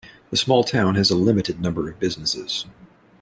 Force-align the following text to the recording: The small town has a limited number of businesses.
The 0.31 0.37
small 0.37 0.63
town 0.63 0.95
has 0.95 1.11
a 1.11 1.15
limited 1.15 1.61
number 1.61 1.87
of 1.87 1.99
businesses. 1.99 2.65